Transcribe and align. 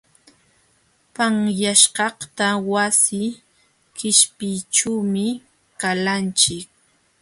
Panyaśhkaqta 1.15 2.47
wasi 2.71 3.23
qishpiyćhuumi 3.97 5.27
qalanchik. 5.79 6.67